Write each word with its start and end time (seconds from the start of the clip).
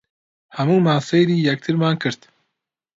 هەموومان 0.57 0.99
سەیری 1.09 1.45
یەکترمان 1.47 1.95
کرد. 2.03 2.21